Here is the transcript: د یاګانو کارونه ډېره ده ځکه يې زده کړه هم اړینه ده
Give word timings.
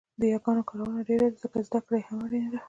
د 0.21 0.23
یاګانو 0.33 0.67
کارونه 0.69 0.99
ډېره 1.09 1.25
ده 1.31 1.37
ځکه 1.43 1.57
يې 1.59 1.65
زده 1.67 1.79
کړه 1.85 1.97
هم 2.07 2.17
اړینه 2.25 2.49
ده 2.53 2.59